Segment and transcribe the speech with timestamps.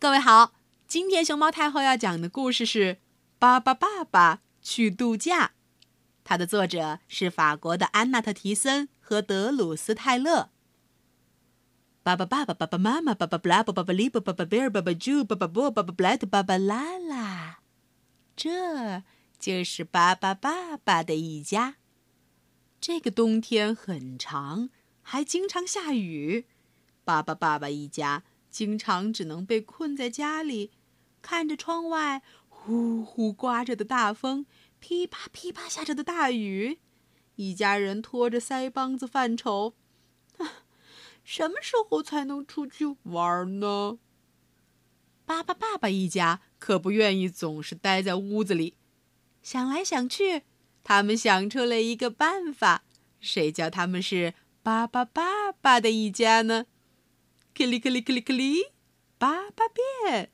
[0.00, 0.54] 各位好，
[0.86, 2.94] 今天熊猫太后要讲的故事是
[3.38, 5.48] 《巴巴爸爸去度假》，
[6.24, 10.48] 它的作者是法国的安娜特·提森和德鲁斯·泰勒。
[12.02, 17.58] 巴巴爸爸、爸爸妈妈、爸爸布拉布、爸爸利布、爸爸贝尔、爸爸朱、爸爸波、爸爸布莱特、爸爸拉拉，
[18.34, 19.02] 这
[19.38, 21.74] 就是巴巴爸爸的一家。
[22.80, 24.70] 这个冬天很长，
[25.02, 26.46] 还经常下雨。
[27.04, 30.72] 巴巴爸爸一家经常只能被困在家里，
[31.22, 34.44] 看着窗外呼呼刮着的大风，
[34.80, 36.78] 噼啪噼啪下着的大雨。
[37.36, 39.74] 一家人拖着腮帮子犯愁：
[41.24, 43.98] 什么时候才能出去玩呢？
[45.24, 48.74] 巴巴爸爸一家可不愿意总是待在屋子里，
[49.42, 50.42] 想来想去。
[50.82, 52.82] 他们想出了一个办法，
[53.20, 56.66] 谁叫他们是巴巴爸爸的一家呢？
[57.54, 58.64] 克里克里克里克里，
[59.18, 60.30] 巴巴变，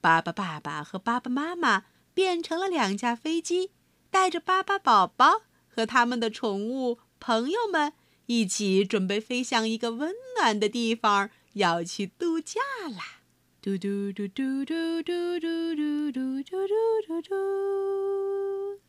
[0.00, 1.84] 巴巴爸爸和巴巴妈妈
[2.14, 3.72] 变成了两架飞机，
[4.10, 7.94] 带着巴巴宝宝和他们的宠物朋友们
[8.26, 12.60] 一起准备飞向一个温暖的地方，要去度假
[12.96, 13.22] 啦！
[13.60, 16.66] 嘟嘟嘟嘟嘟嘟嘟嘟嘟嘟
[17.06, 18.80] 嘟嘟。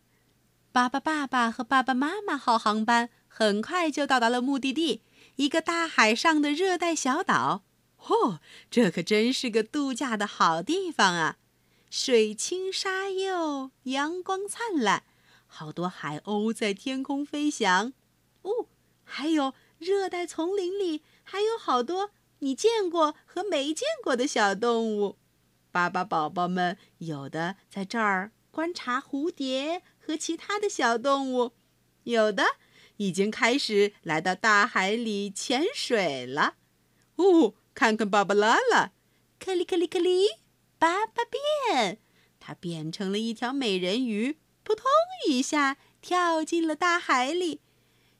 [0.72, 5.02] 巴巴爸爸和爸爸妈妈号航班很快就到达了目的地，
[5.36, 7.64] 一个大海上的热带小岛。
[7.98, 8.40] 嚯，
[8.70, 11.38] 这可真是个度假的好地方啊！
[11.90, 15.04] 水清沙幼，阳光灿烂，
[15.48, 17.94] 好多海鸥在天空飞翔。
[18.42, 18.68] 哦，
[19.04, 25.18] 还有热带丛林里还有好多你见过和没见过的小动物。
[25.72, 29.82] 巴巴宝宝们有的在这儿观察蝴蝶。
[30.06, 31.54] 和其他的小动物，
[32.04, 32.44] 有的
[32.98, 36.56] 已经开始来到大海里潜水了。
[37.16, 38.92] 哦，看看芭芭拉拉，
[39.40, 40.28] 克里克里克里，
[40.78, 42.00] 巴巴变，
[42.40, 44.86] 它变成了一条美人鱼，扑通
[45.28, 47.62] 一下跳进了大海里。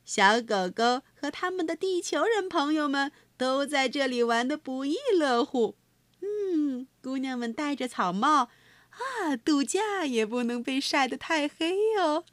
[0.06, 5.78] 小狗狗和他们的地球人朋友们都在这里玩得不亦乐乎。
[6.22, 8.50] 嗯，姑娘们戴着草帽。
[8.90, 12.26] 啊，度假也不能被晒得太黑哦。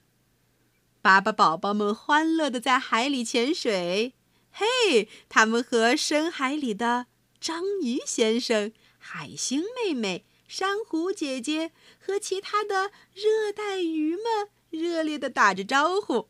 [1.03, 4.15] 巴巴宝宝们欢乐地在海里潜水，
[4.53, 7.07] 嘿，他们和深海里的
[7.41, 16.29] 章鱼先生、海星妹妹、珊瑚姐姐和其他的热带鱼们热烈地打着招呼。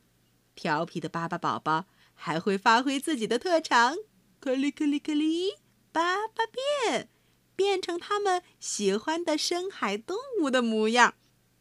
[0.55, 3.97] 调皮的巴巴宝宝还会发挥自己的特长，
[4.39, 5.55] 克里克里克里，
[5.91, 6.45] 巴巴
[6.87, 7.09] 变。
[7.57, 11.13] 变成他们喜欢的深海动物的模样。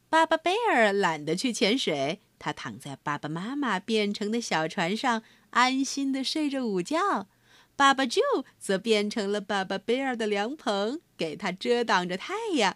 [0.09, 7.27] 巴巴贝尔懒得去潜水，他躺在爸爸妈妈变成的小船上，安心的睡着午觉。
[7.75, 12.75] 爸爸 Joe 则变成了巴巴贝尔的凉棚，给他遮挡着太阳。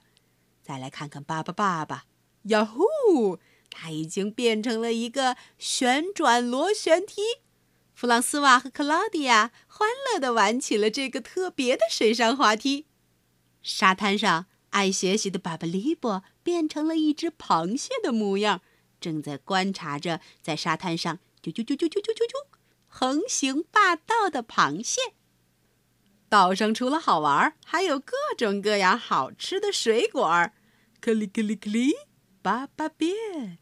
[0.62, 2.06] 再来看看巴巴爸爸，
[2.44, 7.22] 呀呼，他已经变成了一个旋转螺旋梯。
[7.94, 12.88] 弗朗斯瓦和克劳迪亚欢乐地玩起了这个特别的水上滑梯。
[13.62, 18.62] 沙滩上，爱学习的巴巴利波变成了一只螃蟹的模样，
[19.04, 22.46] 正在观察着在沙滩上啾啾啾啾啾啾啾啾
[22.88, 25.02] 横行霸道的螃蟹。
[26.30, 30.54] 岛上除了好玩，还有各种各样好吃的水果儿。
[31.02, 31.94] 克里克里克里，
[32.42, 33.58] 巴巴变，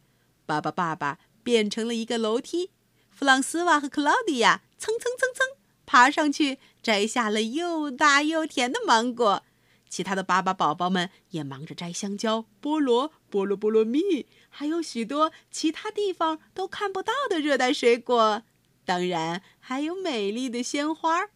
[0.45, 2.69] 巴巴爸爸变成了一个楼梯。
[3.09, 9.43] 弗朗斯瓦和克劳迪亚蹭蹭蹭蹭爬上去，摘下了又大又甜的芒果。
[9.89, 18.43] 其他的巴巴宝宝们也忙着摘香蕉、菠萝、菠萝菠萝蜜，还有许多其他地方都看不到的热带水果。
[18.83, 21.27] 当然，还有美丽的鲜花。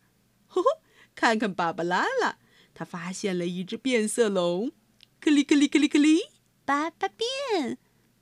[0.47, 0.67] 呼呼，
[1.15, 2.37] 看看芭芭拉拉，
[2.73, 4.73] 她发现了一只变色龙。
[5.21, 6.19] 克里克里克里克里，
[6.65, 7.77] 巴巴变。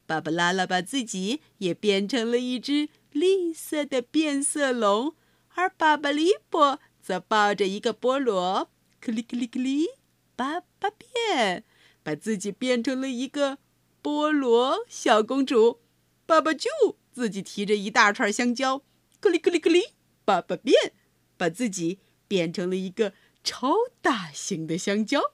[0.06, 5.16] 芭芭拉拉把自己也变成了一只绿色的变色龙，
[5.56, 8.70] 而巴巴利波则抱着一个菠萝。
[9.02, 9.88] 克里克里克里。
[10.36, 11.64] 巴巴变，
[12.02, 13.60] 把自己变成了一个
[14.04, 15.80] 菠萝小公主。
[16.26, 16.70] 爸爸就
[17.12, 18.84] 自己提着一大串香蕉，
[19.20, 19.94] 克里克里克里，
[20.26, 20.94] 爸爸变，
[21.38, 23.14] 把自己变成了一个
[23.44, 25.34] 超大型的香蕉。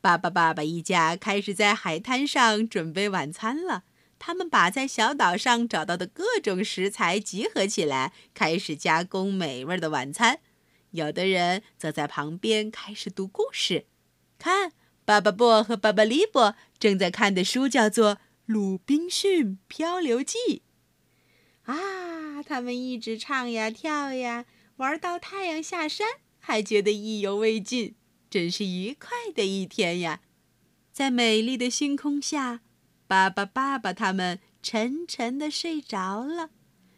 [0.00, 3.84] 爸爸爸爸一家开始在海滩上准备晚餐了。
[4.20, 10.40] 他们把在小岛上找到的各种食材集合起来，开始加工美味的晚餐。
[10.92, 13.86] 有的人则在旁边开始读故事。
[14.38, 14.72] 看，
[15.08, 20.36] 巴巴布和巴巴利布正在看的书叫做《鲁滨逊漂流记》。
[21.62, 24.44] 啊，他们一直唱呀跳呀，
[24.76, 26.06] 玩到太阳下山，
[26.38, 27.94] 还觉得意犹未尽。
[28.28, 30.20] 真是愉快的一天呀！
[30.92, 32.60] 在美丽的星空下，
[33.06, 36.50] 巴巴爸爸他们沉沉的睡着了，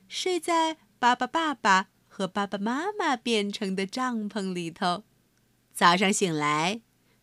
[0.09, 5.05] 睡在巴巴爸爸和爸爸妈妈变成的帐篷里头。
[5.73, 6.81] 早上醒来，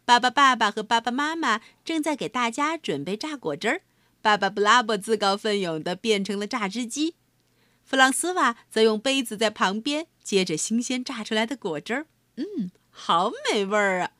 [0.08, 3.82] 巴巴爸爸和爸爸妈妈正在给大家准备榨果汁儿。
[4.22, 7.16] 爸爸布拉伯自告奋勇地变成了榨汁机，
[7.84, 12.08] 弗朗斯瓦则用杯子在旁边接着新鲜榨出来的果汁儿。
[12.38, 14.12] 嗯，好美味儿啊！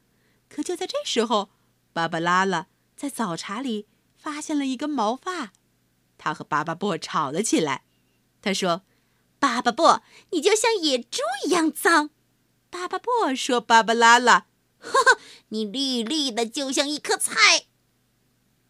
[0.50, 1.52] 可就在这时候，
[1.94, 2.68] 芭芭拉拉
[2.98, 3.88] 在早茶里
[4.18, 5.54] 发现了一根毛发，
[6.18, 7.84] 他和巴巴布吵了起来。
[8.42, 8.82] 他说
[9.40, 10.02] ：“巴巴布，
[10.32, 12.10] 你就像野猪一样脏。”
[12.70, 14.48] 巴巴布说：“芭芭拉拉，
[14.80, 15.20] 哈哈，
[15.50, 17.66] 你绿绿的，就像一颗菜。”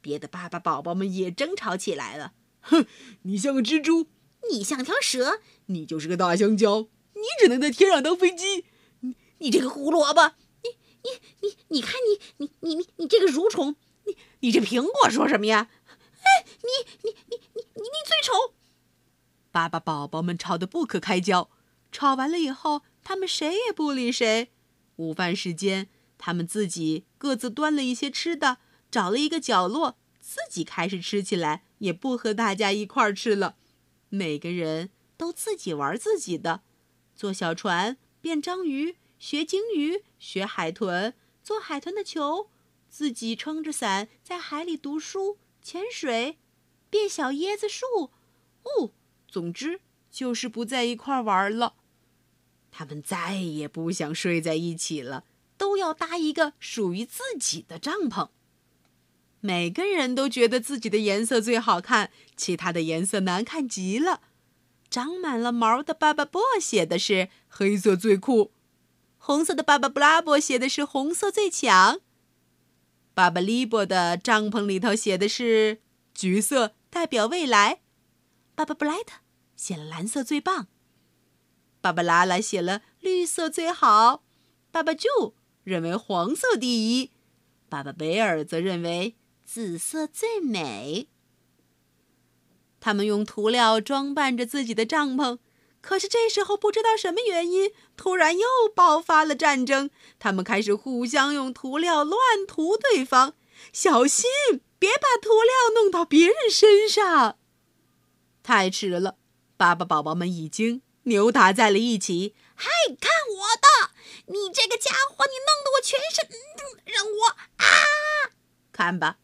[0.01, 2.33] 别的爸爸宝宝们也争吵起来了。
[2.61, 2.85] 哼，
[3.23, 4.07] 你像个蜘蛛，
[4.51, 8.65] 你像条蛇，你就是个大香蕉，你只能在天上当飞机。
[9.01, 10.33] 你你这个胡萝卜。
[10.63, 10.69] 你
[11.03, 13.75] 你你你看你你你你你这个蠕虫，
[14.05, 15.69] 你你这苹果说什么呀？
[15.87, 18.53] 哎，你你你你你你最丑！
[19.51, 21.49] 爸爸宝宝们吵得不可开交。
[21.91, 24.51] 吵完了以后，他们谁也不理谁。
[24.97, 28.57] 午饭时间，他们自己各自端了一些吃的，
[28.89, 33.55] 找了一个角落，自己开始吃起来，也不和大家一块儿吃了。
[34.09, 36.61] 每个人都自己玩自己的，
[37.15, 38.97] 坐小船，变章鱼。
[39.19, 42.51] 学鲸鱼，学海豚，做海豚的球，
[42.87, 46.37] 自己撑着伞在海里读书、潜水，
[46.87, 48.11] 变小椰子树。
[48.61, 48.91] 哦，
[49.27, 49.81] 总之
[50.11, 51.77] 就是不在一块玩了。
[52.69, 55.23] 他们再也不想睡在一起了，
[55.77, 58.29] 要搭一个属于自己的帐篷。
[59.39, 64.21] 每个人都觉得自己的颜色最好看，其他的颜色难看极了。
[64.89, 68.51] 长满了毛的巴巴波写的是黑色最酷。
[69.17, 71.99] 红色的爸爸布拉伯写的是“红色最强”，
[73.13, 75.81] 爸爸利伯的帐篷里头写的是
[76.15, 77.81] “橘色代表未来”，
[78.55, 79.19] 爸爸布莱特
[79.57, 80.67] 写了“蓝色最棒”，
[81.81, 84.23] 爸爸拉拉写了“绿色最好”，
[84.71, 85.35] 爸爸就
[85.67, 87.11] 认为黄色第一，
[87.67, 91.09] 爸爸贝尔则认为紫色最美。
[92.79, 95.39] 他们用涂料装扮着自己的帐篷。
[95.81, 99.89] 可是这时候，不知道什么原因，突然又爆发了战争。
[100.17, 103.33] 他们开始互相用涂料乱涂对方，
[103.73, 104.29] 小心
[104.79, 107.37] 别把涂料弄到别人身上。
[108.41, 109.17] 太迟了，
[109.57, 112.35] 爸爸宝宝们已经扭打在了一起。
[112.55, 112.69] 嗨，
[113.01, 113.96] 看我的！
[114.27, 116.29] 你这个家伙，你弄得我全身……
[116.85, 117.27] 让我
[117.57, 117.65] 啊！
[118.71, 119.17] 看吧，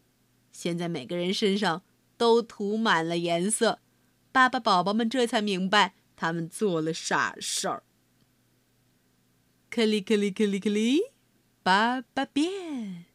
[0.51, 1.83] 现在每个人身上
[2.17, 3.79] 都涂满了颜色。
[4.31, 5.93] 爸爸宝宝们这才明白。
[6.15, 7.83] 他们做了傻事儿。
[9.69, 11.01] 克里克里克里克里，
[11.63, 13.05] 爸爸变，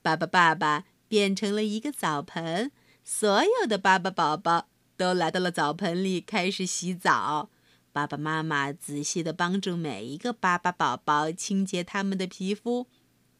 [0.00, 2.72] 爸爸爸爸变成了一个澡盆，
[3.04, 7.50] 所有的爸爸宝宝都来到了澡盆里开始洗澡。
[7.98, 12.86] 爸爸妈妈仔细的帮助每一个巴巴宝宝清洁他们的皮肤，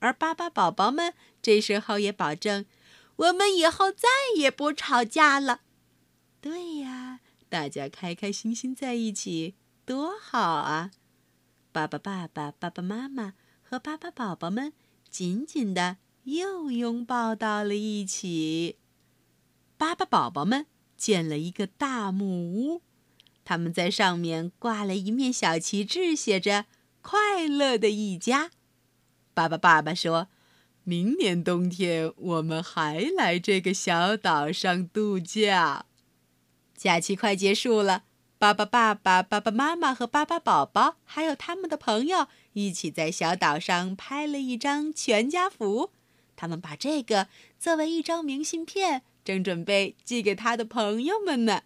[0.00, 2.66] 而巴巴宝宝们这时候也保证，
[3.14, 5.60] 我们以后再也不吵架了。
[6.40, 7.20] 对呀。
[7.48, 9.54] 大家开开心心在一起，
[9.86, 10.90] 多好啊！
[11.70, 14.72] 爸爸、爸爸、爸爸妈妈和巴巴宝宝们
[15.08, 18.76] 紧紧的又拥抱到了一起。
[19.76, 22.82] 巴巴宝宝们建了一个大木屋，
[23.48, 26.66] 他们在上面挂了一面小旗帜，写着
[27.00, 28.50] “快乐的一家”。
[29.32, 30.28] 爸爸、爸爸说
[30.84, 35.86] ：“明年冬天我们还来这个小岛上度假。”
[36.76, 38.04] 假期快结束了，
[38.36, 45.90] 爸爸、爸爸、爸爸妈妈和巴巴宝宝，还有他们的朋友，一起在小岛上拍了一张全家福。
[46.36, 47.28] 他们把这个
[47.58, 51.62] 作为一张明信片，正准备寄给他的朋友们呢。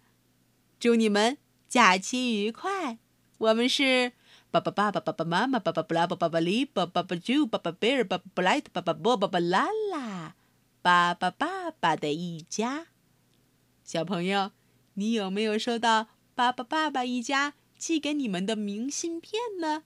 [0.79, 1.37] 祝你们
[1.73, 2.99] 假期愉快！
[3.39, 4.11] 我们是
[4.51, 10.35] 爸爸、爸爸、爸爸妈妈、爸爸布拉、爸爸里、爸爸爸朱、爸爸贝尔、爸爸布莱特、爸爸波、爸爸拉拉，
[10.83, 12.89] 爸爸爸爸的一家。
[13.83, 14.51] 小朋友。
[14.93, 19.85] 你有没有收到爸爸、爸爸一家寄给你们的明信片呢？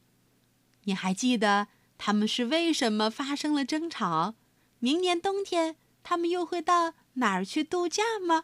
[0.84, 4.36] 你还记得他们是为什么发生了争吵？
[4.80, 8.44] 明年冬天他们又会到哪儿去度假吗？